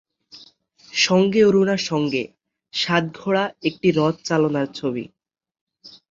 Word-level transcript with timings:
সঙ্গে 0.93 1.41
অরুণা 1.43 1.77
সঙ্গে, 1.89 2.23
সাত 2.73 3.03
ঘোড়া 3.17 3.43
একটি 3.63 3.87
রথ 3.91 4.15
চালনার 4.23 4.67
ছবি। 4.73 5.03